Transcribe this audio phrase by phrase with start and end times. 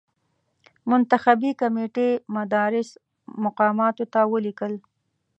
[0.89, 2.89] منتخبي کمېټې مدراس
[3.45, 4.73] مقاماتو ته ولیکل.